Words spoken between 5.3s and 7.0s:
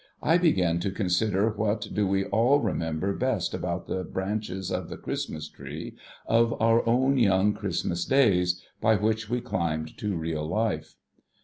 Tree of our